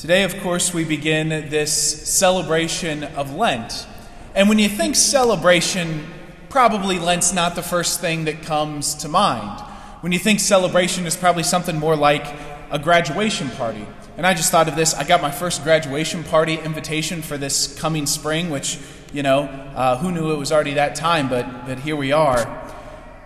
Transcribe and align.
Today, 0.00 0.22
of 0.22 0.40
course, 0.40 0.72
we 0.72 0.84
begin 0.84 1.28
this 1.28 1.70
celebration 2.08 3.04
of 3.04 3.34
Lent. 3.34 3.86
And 4.34 4.48
when 4.48 4.58
you 4.58 4.66
think 4.66 4.96
celebration, 4.96 6.06
probably 6.48 6.98
Lent's 6.98 7.34
not 7.34 7.54
the 7.54 7.62
first 7.62 8.00
thing 8.00 8.24
that 8.24 8.40
comes 8.40 8.94
to 8.94 9.10
mind. 9.10 9.60
When 10.00 10.10
you 10.10 10.18
think 10.18 10.40
celebration, 10.40 11.04
is 11.04 11.18
probably 11.18 11.42
something 11.42 11.78
more 11.78 11.96
like 11.96 12.26
a 12.70 12.78
graduation 12.78 13.50
party. 13.50 13.86
And 14.16 14.26
I 14.26 14.32
just 14.32 14.50
thought 14.50 14.68
of 14.68 14.74
this. 14.74 14.94
I 14.94 15.04
got 15.04 15.20
my 15.20 15.30
first 15.30 15.64
graduation 15.64 16.24
party 16.24 16.54
invitation 16.54 17.20
for 17.20 17.36
this 17.36 17.78
coming 17.78 18.06
spring, 18.06 18.48
which, 18.48 18.78
you 19.12 19.22
know, 19.22 19.42
uh, 19.42 19.98
who 19.98 20.12
knew 20.12 20.32
it 20.32 20.38
was 20.38 20.50
already 20.50 20.72
that 20.74 20.94
time, 20.94 21.28
but, 21.28 21.66
but 21.66 21.78
here 21.78 21.94
we 21.94 22.10
are. 22.10 22.38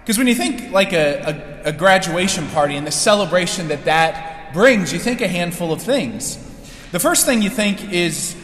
Because 0.00 0.18
when 0.18 0.26
you 0.26 0.34
think 0.34 0.72
like 0.72 0.92
a, 0.92 1.62
a, 1.64 1.68
a 1.68 1.72
graduation 1.72 2.48
party 2.48 2.74
and 2.74 2.84
the 2.84 2.90
celebration 2.90 3.68
that 3.68 3.84
that 3.84 4.52
brings, 4.52 4.92
you 4.92 4.98
think 4.98 5.20
a 5.20 5.28
handful 5.28 5.72
of 5.72 5.80
things. 5.80 6.43
The 6.94 7.00
first 7.00 7.26
thing 7.26 7.42
you 7.42 7.50
think 7.50 7.92
is 7.92 8.36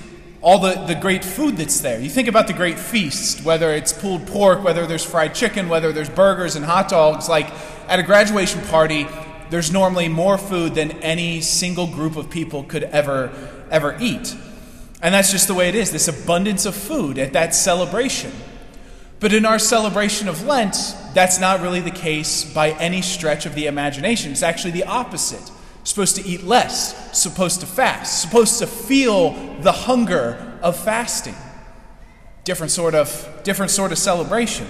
all 0.43 0.59
the, 0.59 0.75
the 0.87 0.97
great 0.97 1.25
food 1.25 1.57
that's 1.57 1.83
there. 1.83 2.01
You 2.01 2.11
think 2.11 2.27
about 2.27 2.49
the 2.49 2.53
great 2.53 2.81
feast, 2.81 3.45
whether 3.45 3.71
it's 3.71 3.93
pulled 3.93 4.27
pork, 4.27 4.65
whether 4.65 4.89
there's 4.89 5.05
fried 5.05 5.37
chicken, 5.37 5.69
whether 5.69 5.93
there's 5.93 6.11
burgers 6.11 6.57
and 6.57 6.65
hot 6.65 6.89
dogs. 6.89 7.29
Like 7.29 7.49
at 7.89 8.01
a 8.01 8.03
graduation 8.03 8.61
party, 8.63 9.07
there's 9.51 9.71
normally 9.71 10.09
more 10.09 10.37
food 10.37 10.75
than 10.75 10.91
any 11.01 11.41
single 11.43 11.87
group 11.87 12.17
of 12.17 12.29
people 12.29 12.65
could 12.65 12.83
ever, 12.83 13.31
ever 13.71 13.97
eat. 14.01 14.35
And 15.01 15.15
that's 15.15 15.31
just 15.31 15.47
the 15.47 15.55
way 15.55 15.69
it 15.69 15.77
is 15.77 15.93
this 15.93 16.09
abundance 16.09 16.67
of 16.67 16.75
food 16.75 17.19
at 17.19 17.35
that 17.35 17.55
celebration. 17.55 18.33
But 19.21 19.33
in 19.33 19.47
our 19.47 19.61
celebration 19.61 20.27
of 20.27 20.45
Lent, 20.45 20.75
that's 21.15 21.39
not 21.39 21.61
really 21.61 21.83
the 21.83 21.93
case 21.93 22.53
by 22.53 22.71
any 22.71 23.01
stretch 23.01 23.47
of 23.47 23.55
the 23.55 23.67
imagination. 23.67 24.33
It's 24.33 24.43
actually 24.43 24.73
the 24.73 24.87
opposite 24.87 25.53
supposed 25.91 26.15
to 26.15 26.25
eat 26.25 26.45
less, 26.45 27.19
supposed 27.19 27.61
to 27.61 27.67
fast, 27.67 28.23
supposed 28.23 28.61
to 28.61 28.67
feel 28.67 29.33
the 29.61 29.73
hunger 29.73 30.59
of 30.63 30.79
fasting. 30.79 31.35
Different 32.45 32.71
sort 32.71 32.95
of 32.95 33.41
different 33.43 33.71
sort 33.71 33.91
of 33.91 33.99
celebration. 33.99 34.67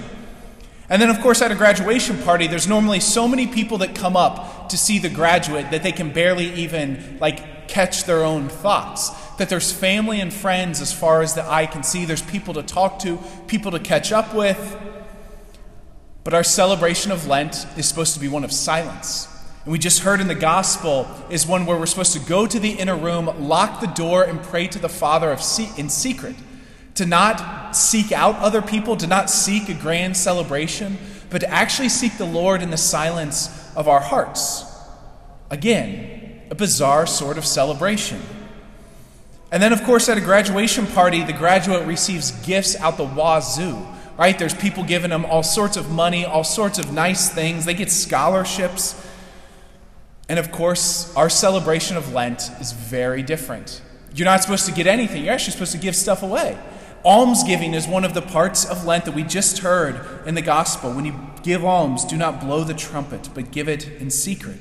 And 0.88 1.00
then 1.00 1.10
of 1.10 1.20
course 1.20 1.42
at 1.42 1.52
a 1.52 1.54
graduation 1.54 2.18
party 2.22 2.46
there's 2.46 2.66
normally 2.66 3.00
so 3.00 3.28
many 3.28 3.46
people 3.46 3.78
that 3.78 3.94
come 3.94 4.16
up 4.16 4.70
to 4.70 4.78
see 4.78 4.98
the 4.98 5.10
graduate 5.10 5.70
that 5.70 5.82
they 5.82 5.92
can 5.92 6.10
barely 6.10 6.52
even 6.54 7.18
like 7.20 7.68
catch 7.68 8.04
their 8.04 8.24
own 8.24 8.48
thoughts. 8.48 9.10
That 9.36 9.50
there's 9.50 9.72
family 9.72 10.20
and 10.20 10.32
friends 10.32 10.80
as 10.80 10.92
far 10.92 11.22
as 11.22 11.34
the 11.34 11.48
eye 11.48 11.66
can 11.66 11.82
see, 11.82 12.06
there's 12.06 12.22
people 12.22 12.54
to 12.54 12.62
talk 12.62 12.98
to, 13.00 13.18
people 13.46 13.70
to 13.72 13.78
catch 13.78 14.10
up 14.10 14.34
with. 14.34 14.78
But 16.24 16.34
our 16.34 16.44
celebration 16.44 17.12
of 17.12 17.26
Lent 17.26 17.66
is 17.76 17.86
supposed 17.86 18.14
to 18.14 18.20
be 18.20 18.28
one 18.28 18.44
of 18.44 18.52
silence 18.52 19.29
and 19.64 19.72
we 19.72 19.78
just 19.78 20.00
heard 20.00 20.20
in 20.20 20.28
the 20.28 20.34
gospel 20.34 21.06
is 21.28 21.46
one 21.46 21.66
where 21.66 21.76
we're 21.76 21.86
supposed 21.86 22.14
to 22.14 22.20
go 22.20 22.46
to 22.46 22.58
the 22.58 22.72
inner 22.72 22.96
room, 22.96 23.48
lock 23.48 23.80
the 23.80 23.88
door, 23.88 24.24
and 24.24 24.42
pray 24.42 24.66
to 24.68 24.78
the 24.78 24.88
Father 24.88 25.30
in 25.30 25.88
secret. 25.90 26.36
To 26.94 27.06
not 27.06 27.76
seek 27.76 28.10
out 28.10 28.36
other 28.36 28.62
people, 28.62 28.96
to 28.96 29.06
not 29.06 29.28
seek 29.28 29.68
a 29.68 29.74
grand 29.74 30.16
celebration, 30.16 30.98
but 31.28 31.42
to 31.42 31.50
actually 31.50 31.90
seek 31.90 32.16
the 32.16 32.24
Lord 32.24 32.62
in 32.62 32.70
the 32.70 32.76
silence 32.76 33.70
of 33.76 33.86
our 33.86 34.00
hearts. 34.00 34.64
Again, 35.50 36.40
a 36.50 36.54
bizarre 36.54 37.06
sort 37.06 37.38
of 37.38 37.44
celebration. 37.44 38.20
And 39.52 39.62
then, 39.62 39.72
of 39.72 39.82
course, 39.84 40.08
at 40.08 40.16
a 40.16 40.20
graduation 40.20 40.86
party, 40.86 41.22
the 41.22 41.32
graduate 41.32 41.86
receives 41.86 42.30
gifts 42.46 42.76
out 42.76 42.96
the 42.96 43.04
wazoo, 43.04 43.86
right? 44.16 44.38
There's 44.38 44.54
people 44.54 44.84
giving 44.84 45.10
them 45.10 45.24
all 45.24 45.42
sorts 45.42 45.76
of 45.76 45.90
money, 45.90 46.24
all 46.24 46.44
sorts 46.44 46.78
of 46.78 46.92
nice 46.92 47.28
things. 47.28 47.64
They 47.64 47.74
get 47.74 47.90
scholarships. 47.90 49.06
And 50.30 50.38
of 50.38 50.52
course, 50.52 51.12
our 51.16 51.28
celebration 51.28 51.96
of 51.96 52.12
Lent 52.12 52.52
is 52.60 52.70
very 52.70 53.20
different. 53.20 53.82
You're 54.14 54.26
not 54.26 54.42
supposed 54.42 54.64
to 54.66 54.72
get 54.72 54.86
anything, 54.86 55.24
you're 55.24 55.34
actually 55.34 55.54
supposed 55.54 55.72
to 55.72 55.78
give 55.78 55.96
stuff 55.96 56.22
away. 56.22 56.56
Almsgiving 57.04 57.74
is 57.74 57.88
one 57.88 58.04
of 58.04 58.14
the 58.14 58.22
parts 58.22 58.64
of 58.64 58.84
Lent 58.84 59.06
that 59.06 59.14
we 59.16 59.24
just 59.24 59.58
heard 59.58 60.00
in 60.28 60.36
the 60.36 60.42
gospel. 60.42 60.92
When 60.92 61.04
you 61.04 61.18
give 61.42 61.64
alms, 61.64 62.04
do 62.04 62.16
not 62.16 62.38
blow 62.38 62.62
the 62.62 62.74
trumpet, 62.74 63.30
but 63.34 63.50
give 63.50 63.68
it 63.68 63.88
in 64.00 64.08
secret. 64.08 64.60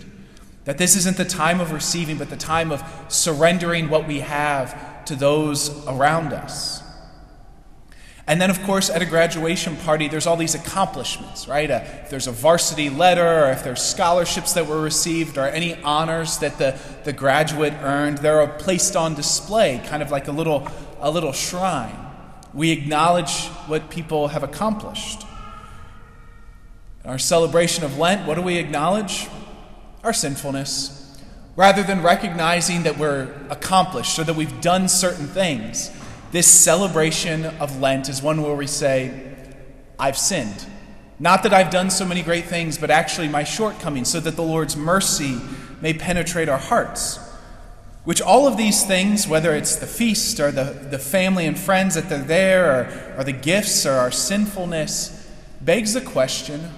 That 0.66 0.80
this 0.80 0.96
isn't 0.96 1.18
the 1.18 1.26
time 1.26 1.62
of 1.62 1.72
receiving, 1.72 2.18
but 2.18 2.32
the 2.32 2.36
time 2.36 2.72
of 2.72 2.84
surrendering 3.08 3.92
what 3.92 4.08
we 4.08 4.22
have 4.22 5.06
to 5.06 5.16
those 5.16 5.86
around 5.86 6.34
us. 6.34 6.79
And 8.30 8.40
then, 8.40 8.52
of 8.52 8.62
course, 8.62 8.92
at 8.92 9.02
a 9.02 9.08
graduation 9.08 9.76
party, 9.78 10.08
there's 10.08 10.28
all 10.28 10.38
these 10.38 10.54
accomplishments, 10.54 11.48
right? 11.48 11.70
Uh, 11.70 11.82
if 12.04 12.12
there's 12.12 12.28
a 12.28 12.32
varsity 12.32 12.88
letter, 12.88 13.26
or 13.46 13.50
if 13.50 13.64
there's 13.64 13.82
scholarships 13.82 14.54
that 14.54 14.68
were 14.68 14.80
received, 14.80 15.36
or 15.40 15.48
any 15.48 15.82
honors 15.82 16.38
that 16.38 16.60
the, 16.60 16.80
the 17.06 17.12
graduate 17.12 17.74
earned, 17.82 18.20
they're 18.20 18.46
placed 18.46 18.96
on 18.96 19.16
display, 19.16 19.82
kind 19.88 20.04
of 20.04 20.12
like 20.12 20.28
a 20.28 20.32
little, 20.32 20.68
a 21.00 21.10
little 21.10 21.32
shrine. 21.32 21.96
We 22.54 22.70
acknowledge 22.70 23.48
what 23.66 23.90
people 23.90 24.28
have 24.28 24.44
accomplished. 24.44 25.26
In 27.04 27.10
our 27.10 27.18
celebration 27.18 27.84
of 27.84 27.98
Lent, 27.98 28.28
what 28.28 28.36
do 28.36 28.44
we 28.44 28.58
acknowledge? 28.58 29.28
Our 30.04 30.14
sinfulness. 30.14 31.20
Rather 31.56 31.82
than 31.82 32.04
recognizing 32.04 32.84
that 32.84 33.00
we're 33.00 33.34
accomplished 33.50 34.20
or 34.20 34.24
that 34.24 34.36
we've 34.36 34.62
done 34.62 34.88
certain 34.88 35.26
things, 35.26 35.90
this 36.32 36.48
celebration 36.48 37.46
of 37.46 37.80
Lent 37.80 38.10
is 38.10 38.22
one 38.22 38.42
where 38.42 38.56
we 38.56 38.68
say, 38.68 39.36
I've 39.98 40.18
sinned. 40.18 40.66
Not 41.20 41.44
that 41.44 41.54
I've 41.54 41.72
done 41.72 41.90
so 41.90 42.06
many 42.06 42.22
great 42.22 42.46
things, 42.46 42.78
but 42.78 42.90
actually 42.90 43.28
my 43.28 43.44
shortcomings, 43.44 44.10
so 44.10 44.20
that 44.20 44.36
the 44.36 44.44
Lord's 44.44 44.78
mercy 44.78 45.40
may 45.82 45.94
penetrate 45.94 46.48
our 46.48 46.58
hearts. 46.58 47.20
Which 48.06 48.22
all 48.22 48.48
of 48.48 48.58
these 48.58 48.86
things, 48.86 49.28
whether 49.28 49.54
it's 49.54 49.76
the 49.76 49.88
feast 49.88 50.40
or 50.40 50.52
the, 50.52 50.64
the 50.90 51.00
family 51.00 51.46
and 51.46 51.58
friends 51.58 51.96
that 51.96 52.08
they're 52.10 52.20
there, 52.20 52.72
or, 52.72 53.20
or 53.20 53.24
the 53.24 53.34
gifts 53.34 53.86
or 53.86 53.94
our 53.94 54.12
sinfulness, 54.12 55.30
begs 55.62 55.94
the 55.94 56.02
question 56.02 56.72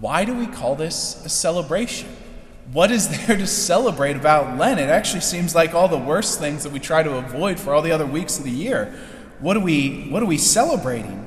why 0.00 0.24
do 0.24 0.32
we 0.32 0.46
call 0.46 0.76
this 0.76 1.24
a 1.24 1.28
celebration? 1.28 2.08
What 2.72 2.90
is 2.90 3.08
there 3.26 3.36
to 3.36 3.46
celebrate 3.46 4.16
about 4.16 4.58
Lent? 4.58 4.80
It 4.80 4.90
actually 4.90 5.20
seems 5.20 5.54
like 5.54 5.74
all 5.74 5.88
the 5.88 5.98
worst 5.98 6.38
things 6.38 6.64
that 6.64 6.72
we 6.72 6.80
try 6.80 7.02
to 7.02 7.16
avoid 7.16 7.58
for 7.58 7.74
all 7.74 7.82
the 7.82 7.92
other 7.92 8.06
weeks 8.06 8.38
of 8.38 8.44
the 8.44 8.50
year. 8.50 8.94
What 9.40 9.56
are 9.56 9.60
we, 9.60 10.08
what 10.08 10.22
are 10.22 10.26
we 10.26 10.38
celebrating? 10.38 11.24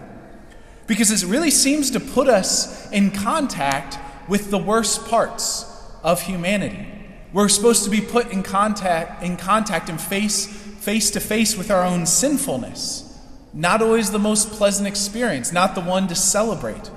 Because 0.86 1.12
it 1.12 1.28
really 1.28 1.52
seems 1.52 1.92
to 1.92 2.00
put 2.00 2.28
us 2.28 2.92
in 2.92 3.12
contact 3.12 3.98
with 4.28 4.52
the 4.52 4.58
worst 4.58 5.08
parts 5.08 5.66
of 6.04 6.22
humanity. 6.22 6.88
We're 7.34 7.50
supposed 7.50 7.86
to 7.86 7.90
be 7.90 8.02
put 8.02 8.32
in 8.32 8.44
contact, 8.44 9.24
in 9.24 9.38
contact 9.38 9.90
and 9.90 10.00
face, 10.00 10.46
face 10.46 11.10
to 11.12 11.20
face 11.20 11.58
with 11.58 11.72
our 11.72 11.84
own 11.84 12.06
sinfulness. 12.06 13.08
Not 13.54 13.82
always 13.82 14.12
the 14.12 14.20
most 14.20 14.52
pleasant 14.52 14.88
experience, 14.88 15.52
not 15.52 15.76
the 15.76 15.82
one 15.82 16.08
to 16.10 16.16
celebrate. 16.16 16.92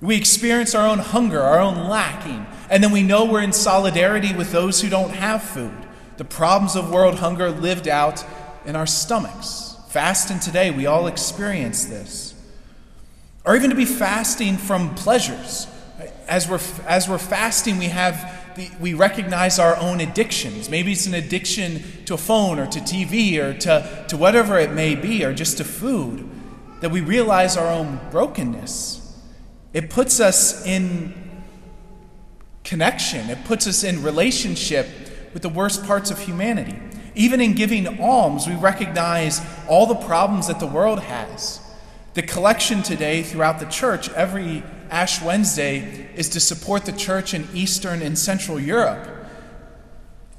We 0.00 0.16
experience 0.16 0.74
our 0.74 0.86
own 0.86 1.00
hunger, 1.00 1.40
our 1.40 1.58
own 1.58 1.88
lacking, 1.88 2.46
and 2.70 2.82
then 2.82 2.92
we 2.92 3.02
know 3.02 3.24
we're 3.24 3.42
in 3.42 3.52
solidarity 3.52 4.34
with 4.34 4.52
those 4.52 4.80
who 4.80 4.88
don't 4.88 5.10
have 5.10 5.42
food. 5.42 5.74
The 6.16 6.24
problems 6.24 6.76
of 6.76 6.90
world 6.90 7.16
hunger 7.16 7.50
lived 7.50 7.88
out 7.88 8.24
in 8.64 8.76
our 8.76 8.86
stomachs. 8.86 9.76
Fasting 9.88 10.40
today, 10.40 10.70
we 10.70 10.86
all 10.86 11.06
experience 11.06 11.86
this. 11.86 12.34
Or 13.44 13.56
even 13.56 13.70
to 13.70 13.76
be 13.76 13.84
fasting 13.84 14.56
from 14.56 14.94
pleasures. 14.94 15.66
As 16.26 16.48
we're, 16.48 16.60
as 16.86 17.08
we're 17.08 17.18
fasting, 17.18 17.78
we 17.78 17.86
have 17.86 18.36
we 18.80 18.92
recognize 18.92 19.60
our 19.60 19.76
own 19.76 20.00
addictions. 20.00 20.68
Maybe 20.68 20.90
it's 20.90 21.06
an 21.06 21.14
addiction 21.14 21.80
to 22.06 22.14
a 22.14 22.18
phone 22.18 22.58
or 22.58 22.66
to 22.66 22.80
TV 22.80 23.38
or 23.38 23.56
to, 23.58 24.04
to 24.08 24.16
whatever 24.16 24.58
it 24.58 24.72
may 24.72 24.96
be, 24.96 25.24
or 25.24 25.32
just 25.32 25.58
to 25.58 25.64
food, 25.64 26.28
that 26.80 26.90
we 26.90 27.00
realize 27.00 27.56
our 27.56 27.72
own 27.72 28.00
brokenness 28.10 28.98
it 29.72 29.90
puts 29.90 30.18
us 30.20 30.66
in 30.66 31.14
connection, 32.68 33.30
it 33.30 33.42
puts 33.44 33.66
us 33.66 33.82
in 33.82 34.02
relationship 34.02 34.86
with 35.32 35.40
the 35.40 35.48
worst 35.48 35.84
parts 35.84 36.10
of 36.10 36.18
humanity. 36.18 36.78
Even 37.14 37.40
in 37.40 37.54
giving 37.54 37.98
alms, 37.98 38.46
we 38.46 38.54
recognize 38.54 39.40
all 39.66 39.86
the 39.86 39.94
problems 39.94 40.48
that 40.48 40.60
the 40.60 40.66
world 40.66 41.00
has. 41.00 41.60
The 42.12 42.22
collection 42.22 42.82
today 42.82 43.22
throughout 43.22 43.58
the 43.58 43.66
church, 43.66 44.10
every 44.10 44.62
Ash 44.90 45.22
Wednesday, 45.22 46.10
is 46.14 46.28
to 46.30 46.40
support 46.40 46.84
the 46.84 46.92
church 46.92 47.32
in 47.32 47.48
Eastern 47.54 48.02
and 48.02 48.18
Central 48.18 48.60
Europe. 48.60 49.08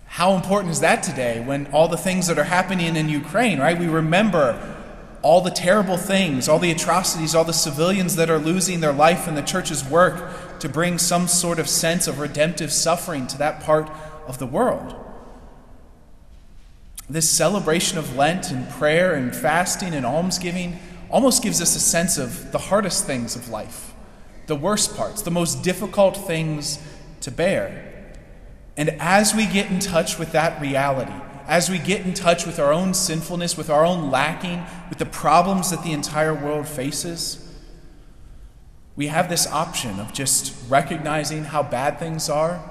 How 0.05 0.35
important 0.35 0.71
is 0.71 0.81
that 0.81 1.01
today 1.01 1.43
when 1.43 1.65
all 1.67 1.87
the 1.87 1.97
things 1.97 2.27
that 2.27 2.37
are 2.37 2.43
happening 2.43 2.95
in 2.95 3.09
Ukraine, 3.09 3.59
right? 3.59 3.77
We 3.77 3.87
remember 3.87 4.78
all 5.21 5.41
the 5.41 5.51
terrible 5.51 5.97
things, 5.97 6.47
all 6.47 6.59
the 6.59 6.71
atrocities, 6.71 7.35
all 7.35 7.43
the 7.43 7.53
civilians 7.53 8.15
that 8.15 8.29
are 8.29 8.39
losing 8.39 8.79
their 8.79 8.93
life 8.93 9.27
in 9.27 9.35
the 9.35 9.41
church's 9.41 9.83
work 9.83 10.59
to 10.59 10.69
bring 10.69 10.97
some 10.97 11.27
sort 11.27 11.59
of 11.59 11.67
sense 11.67 12.07
of 12.07 12.19
redemptive 12.19 12.71
suffering 12.71 13.27
to 13.27 13.37
that 13.37 13.61
part 13.61 13.89
of 14.27 14.39
the 14.39 14.45
world. 14.45 14.95
This 17.09 17.29
celebration 17.29 17.97
of 17.97 18.15
Lent 18.15 18.51
and 18.51 18.69
prayer 18.69 19.15
and 19.15 19.35
fasting 19.35 19.93
and 19.93 20.05
almsgiving 20.05 20.79
almost 21.09 21.41
gives 21.41 21.61
us 21.61 21.75
a 21.75 21.79
sense 21.79 22.17
of 22.17 22.51
the 22.51 22.59
hardest 22.59 23.05
things 23.05 23.35
of 23.35 23.49
life, 23.49 23.93
the 24.45 24.55
worst 24.55 24.95
parts, 24.95 25.23
the 25.23 25.31
most 25.31 25.63
difficult 25.63 26.15
things 26.15 26.79
to 27.21 27.31
bear. 27.31 28.13
And 28.77 28.91
as 28.99 29.33
we 29.33 29.45
get 29.45 29.71
in 29.71 29.79
touch 29.79 30.19
with 30.19 30.31
that 30.33 30.61
reality, 30.61 31.11
as 31.49 31.67
we 31.67 31.79
get 31.79 32.05
in 32.05 32.13
touch 32.13 32.45
with 32.45 32.59
our 32.59 32.71
own 32.71 32.93
sinfulness, 32.93 33.57
with 33.57 33.71
our 33.71 33.83
own 33.83 34.11
lacking, 34.11 34.63
with 34.87 34.99
the 34.99 35.05
problems 35.05 35.71
that 35.71 35.81
the 35.81 35.91
entire 35.91 36.33
world 36.33 36.67
faces, 36.67 37.43
we 38.95 39.07
have 39.07 39.29
this 39.29 39.47
option 39.47 39.99
of 39.99 40.13
just 40.13 40.55
recognizing 40.69 41.45
how 41.45 41.63
bad 41.63 41.97
things 41.97 42.29
are 42.29 42.63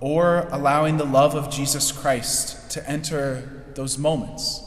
or 0.00 0.48
allowing 0.50 0.96
the 0.96 1.04
love 1.04 1.34
of 1.34 1.50
Jesus 1.50 1.92
Christ 1.92 2.70
to 2.70 2.88
enter 2.88 3.66
those 3.74 3.98
moments. 3.98 4.62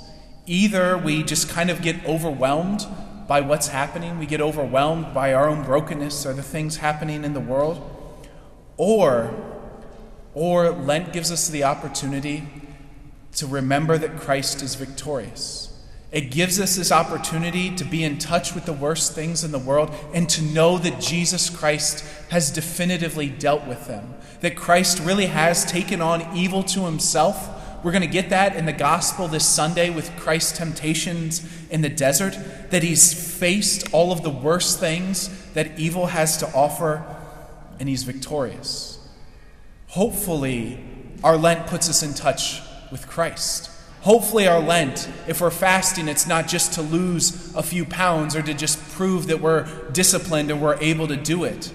Either 0.45 0.95
we 0.95 1.23
just 1.23 1.49
kind 1.49 1.71
of 1.71 1.81
get 1.81 2.05
overwhelmed 2.05 2.85
by 3.27 3.41
what's 3.41 3.69
happening, 3.69 4.19
we 4.19 4.27
get 4.27 4.39
overwhelmed 4.39 5.15
by 5.15 5.33
our 5.33 5.49
own 5.49 5.63
brokenness 5.63 6.27
or 6.27 6.33
the 6.33 6.43
things 6.43 6.77
happening 6.77 7.23
in 7.23 7.33
the 7.33 7.39
world, 7.39 7.81
or 8.77 9.33
or 10.33 10.69
Lent 10.69 11.11
gives 11.11 11.31
us 11.31 11.49
the 11.49 11.63
opportunity 11.63 12.47
to 13.33 13.47
remember 13.47 13.97
that 13.97 14.17
Christ 14.17 14.61
is 14.61 14.75
victorious. 14.75 15.71
It 16.11 16.29
gives 16.29 16.59
us 16.59 16.75
this 16.75 16.91
opportunity 16.91 17.73
to 17.75 17.85
be 17.85 18.03
in 18.03 18.17
touch 18.17 18.53
with 18.53 18.65
the 18.65 18.73
worst 18.73 19.13
things 19.13 19.45
in 19.45 19.53
the 19.53 19.59
world 19.59 19.95
and 20.13 20.29
to 20.29 20.41
know 20.41 20.77
that 20.77 20.99
Jesus 20.99 21.49
Christ 21.49 22.03
has 22.29 22.51
definitively 22.51 23.29
dealt 23.29 23.65
with 23.65 23.87
them. 23.87 24.13
That 24.41 24.57
Christ 24.57 24.99
really 24.99 25.27
has 25.27 25.63
taken 25.63 26.01
on 26.01 26.35
evil 26.35 26.63
to 26.63 26.81
himself. 26.81 27.57
We're 27.83 27.93
going 27.93 28.01
to 28.01 28.07
get 28.07 28.29
that 28.29 28.57
in 28.57 28.65
the 28.65 28.73
gospel 28.73 29.29
this 29.29 29.47
Sunday 29.47 29.89
with 29.89 30.15
Christ's 30.17 30.57
temptations 30.57 31.47
in 31.69 31.81
the 31.81 31.89
desert. 31.89 32.37
That 32.71 32.83
he's 32.83 33.37
faced 33.39 33.93
all 33.93 34.11
of 34.11 34.21
the 34.21 34.29
worst 34.29 34.81
things 34.81 35.29
that 35.53 35.79
evil 35.79 36.07
has 36.07 36.35
to 36.37 36.47
offer 36.53 37.05
and 37.79 37.87
he's 37.87 38.03
victorious. 38.03 38.99
Hopefully, 39.87 40.83
our 41.23 41.37
Lent 41.37 41.67
puts 41.67 41.89
us 41.89 42.03
in 42.03 42.13
touch 42.13 42.61
with 42.91 43.07
Christ. 43.07 43.71
Hopefully, 44.01 44.47
our 44.47 44.59
Lent, 44.59 45.07
if 45.27 45.41
we're 45.41 45.51
fasting, 45.51 46.07
it's 46.07 46.27
not 46.27 46.47
just 46.47 46.73
to 46.73 46.81
lose 46.81 47.55
a 47.55 47.61
few 47.61 47.85
pounds 47.85 48.35
or 48.35 48.41
to 48.41 48.53
just 48.53 48.81
prove 48.93 49.27
that 49.27 49.41
we're 49.41 49.65
disciplined 49.91 50.49
and 50.49 50.61
we're 50.61 50.77
able 50.81 51.07
to 51.07 51.15
do 51.15 51.43
it, 51.43 51.71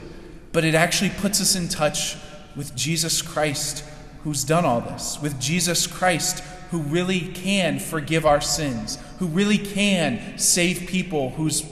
but 0.52 0.64
it 0.64 0.74
actually 0.74 1.10
puts 1.10 1.40
us 1.40 1.54
in 1.54 1.68
touch 1.68 2.16
with 2.56 2.74
Jesus 2.74 3.22
Christ 3.22 3.84
who's 4.24 4.42
done 4.42 4.64
all 4.64 4.80
this, 4.80 5.20
with 5.22 5.40
Jesus 5.40 5.86
Christ 5.86 6.42
who 6.72 6.78
really 6.78 7.20
can 7.20 7.78
forgive 7.78 8.26
our 8.26 8.40
sins, 8.40 8.98
who 9.20 9.26
really 9.26 9.58
can 9.58 10.36
save 10.36 10.88
people 10.88 11.30
whose 11.30 11.64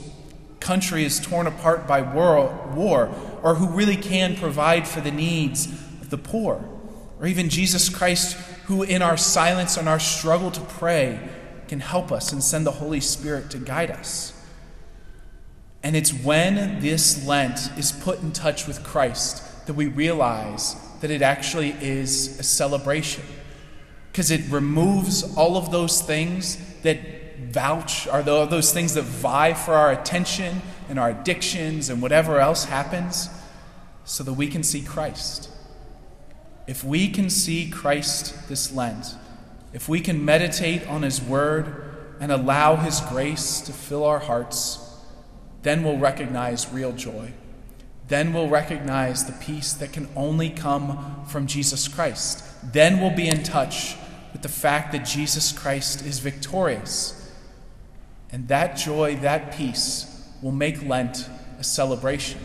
country 0.61 1.03
is 1.03 1.19
torn 1.19 1.47
apart 1.47 1.85
by 1.85 2.01
war, 2.01 2.37
or 3.43 3.55
who 3.55 3.67
really 3.67 3.97
can 3.97 4.37
provide 4.37 4.87
for 4.87 5.01
the 5.01 5.11
needs 5.11 5.65
of 6.01 6.09
the 6.09 6.17
poor, 6.17 6.63
or 7.19 7.27
even 7.27 7.49
Jesus 7.49 7.89
Christ 7.89 8.37
who, 8.65 8.83
in 8.83 9.01
our 9.01 9.17
silence 9.17 9.77
and 9.77 9.87
our 9.87 9.99
struggle 9.99 10.51
to 10.51 10.61
pray, 10.61 11.19
can 11.67 11.79
help 11.79 12.11
us 12.11 12.31
and 12.31 12.43
send 12.43 12.65
the 12.65 12.71
Holy 12.71 12.99
Spirit 12.99 13.49
to 13.51 13.57
guide 13.57 13.91
us. 13.91 14.33
And 15.83 15.95
it's 15.95 16.11
when 16.11 16.79
this 16.79 17.25
Lent 17.27 17.59
is 17.77 17.91
put 17.91 18.21
in 18.21 18.31
touch 18.31 18.67
with 18.67 18.83
Christ 18.83 19.67
that 19.67 19.73
we 19.73 19.87
realize 19.87 20.75
that 21.01 21.11
it 21.11 21.21
actually 21.21 21.75
is 21.81 22.39
a 22.39 22.43
celebration. 22.43 23.23
Because 24.11 24.31
it 24.31 24.41
removes 24.49 25.35
all 25.35 25.57
of 25.57 25.71
those 25.71 26.01
things 26.01 26.57
that 26.81 27.37
vouch, 27.51 28.07
are 28.07 28.23
those 28.23 28.73
things 28.73 28.93
that 28.95 29.03
vie 29.03 29.53
for 29.53 29.73
our 29.73 29.91
attention 29.91 30.61
and 30.89 30.99
our 30.99 31.09
addictions 31.09 31.89
and 31.89 32.01
whatever 32.01 32.39
else 32.39 32.65
happens, 32.65 33.29
so 34.05 34.23
that 34.23 34.33
we 34.33 34.47
can 34.47 34.63
see 34.63 34.81
Christ. 34.81 35.49
If 36.67 36.83
we 36.83 37.09
can 37.09 37.29
see 37.29 37.69
Christ 37.69 38.49
this 38.49 38.73
Lent, 38.73 39.15
if 39.73 39.87
we 39.87 39.99
can 39.99 40.25
meditate 40.25 40.87
on 40.87 41.03
His 41.03 41.21
Word 41.21 41.83
and 42.19 42.31
allow 42.31 42.75
His 42.77 43.01
grace 43.01 43.61
to 43.61 43.73
fill 43.73 44.03
our 44.03 44.19
hearts, 44.19 44.79
then 45.61 45.83
we'll 45.83 45.97
recognize 45.97 46.71
real 46.71 46.91
joy. 46.91 47.33
Then 48.07 48.33
we'll 48.33 48.49
recognize 48.49 49.25
the 49.25 49.33
peace 49.33 49.73
that 49.73 49.91
can 49.91 50.07
only 50.15 50.49
come 50.49 51.25
from 51.27 51.47
Jesus 51.47 51.87
Christ. 51.87 52.43
Then 52.73 52.99
we'll 52.99 53.15
be 53.15 53.27
in 53.27 53.43
touch 53.43 53.95
with 54.31 54.41
the 54.41 54.49
fact 54.49 54.91
that 54.91 55.05
Jesus 55.05 55.51
Christ 55.51 56.05
is 56.05 56.19
victorious. 56.19 57.31
And 58.31 58.47
that 58.47 58.75
joy, 58.75 59.15
that 59.17 59.53
peace, 59.53 60.29
will 60.41 60.51
make 60.51 60.83
Lent 60.83 61.29
a 61.59 61.63
celebration 61.63 62.39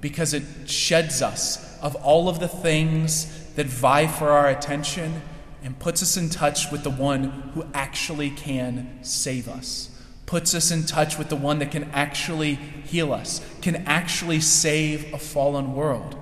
because 0.00 0.32
it 0.32 0.44
sheds 0.66 1.22
us 1.22 1.78
of 1.82 1.96
all 1.96 2.28
of 2.28 2.40
the 2.40 2.48
things 2.48 3.43
that 3.56 3.66
vie 3.66 4.06
for 4.06 4.30
our 4.30 4.48
attention 4.48 5.22
and 5.62 5.78
puts 5.78 6.02
us 6.02 6.16
in 6.16 6.28
touch 6.28 6.70
with 6.70 6.82
the 6.82 6.90
one 6.90 7.24
who 7.54 7.64
actually 7.72 8.30
can 8.30 8.98
save 9.02 9.48
us, 9.48 9.90
puts 10.26 10.54
us 10.54 10.70
in 10.70 10.84
touch 10.84 11.18
with 11.18 11.28
the 11.28 11.36
one 11.36 11.58
that 11.60 11.70
can 11.70 11.84
actually 11.92 12.54
heal 12.54 13.12
us, 13.12 13.40
can 13.62 13.76
actually 13.86 14.40
save 14.40 15.12
a 15.14 15.18
fallen 15.18 15.74
world. 15.74 16.16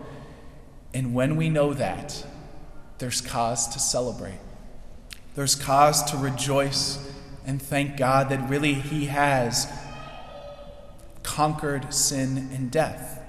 And 0.94 1.14
when 1.14 1.36
we 1.36 1.48
know 1.48 1.74
that, 1.74 2.24
there's 2.98 3.20
cause 3.20 3.66
to 3.68 3.80
celebrate. 3.80 4.38
There's 5.34 5.54
cause 5.54 6.02
to 6.10 6.16
rejoice 6.16 6.98
and 7.46 7.60
thank 7.60 7.96
God 7.96 8.28
that 8.28 8.48
really 8.48 8.74
He 8.74 9.06
has 9.06 9.66
conquered 11.22 11.92
sin 11.92 12.50
and 12.52 12.70
death. 12.70 13.21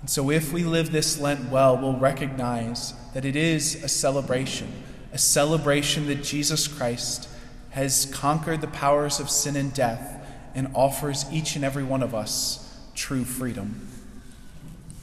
And 0.00 0.08
so, 0.08 0.30
if 0.30 0.52
we 0.52 0.64
live 0.64 0.92
this 0.92 1.20
Lent 1.20 1.50
well, 1.50 1.76
we'll 1.76 1.98
recognize 1.98 2.94
that 3.12 3.24
it 3.24 3.36
is 3.36 3.82
a 3.84 3.88
celebration, 3.88 4.72
a 5.12 5.18
celebration 5.18 6.06
that 6.06 6.22
Jesus 6.22 6.66
Christ 6.66 7.28
has 7.70 8.06
conquered 8.06 8.60
the 8.60 8.66
powers 8.66 9.20
of 9.20 9.28
sin 9.30 9.56
and 9.56 9.72
death 9.72 10.26
and 10.54 10.70
offers 10.74 11.26
each 11.30 11.54
and 11.54 11.64
every 11.64 11.84
one 11.84 12.02
of 12.02 12.14
us 12.14 12.66
true 12.94 13.24
freedom. 13.24 13.88